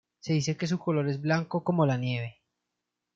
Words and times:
Se 0.19 0.33
dice 0.33 0.57
que 0.57 0.65
su 0.65 0.79
color 0.79 1.07
es 1.09 1.21
blanco 1.21 1.63
como 1.63 1.85
la 1.85 1.95
nieve. 1.95 2.41